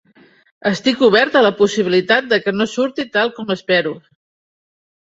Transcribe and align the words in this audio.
Estic 0.69 1.03
obert 1.07 1.37
a 1.41 1.43
la 1.49 1.53
possibilitat 1.61 2.33
de 2.33 2.41
que 2.47 2.57
no 2.59 2.69
surti 2.73 3.07
tal 3.19 3.35
com 3.39 3.57
espero. 3.59 3.97